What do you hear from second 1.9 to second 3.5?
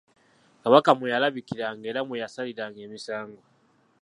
era mwe yasaliranga emisango.